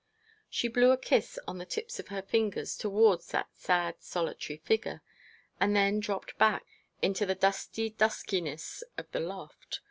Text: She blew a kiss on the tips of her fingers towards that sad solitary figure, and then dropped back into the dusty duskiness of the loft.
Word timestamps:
She 0.49 0.67
blew 0.67 0.89
a 0.89 0.97
kiss 0.97 1.37
on 1.47 1.59
the 1.59 1.65
tips 1.67 1.99
of 1.99 2.07
her 2.07 2.23
fingers 2.23 2.75
towards 2.75 3.27
that 3.27 3.49
sad 3.55 3.97
solitary 3.99 4.57
figure, 4.57 5.03
and 5.59 5.75
then 5.75 5.99
dropped 5.99 6.39
back 6.39 6.65
into 7.03 7.23
the 7.23 7.35
dusty 7.35 7.91
duskiness 7.91 8.81
of 8.97 9.11
the 9.11 9.19
loft. 9.19 9.79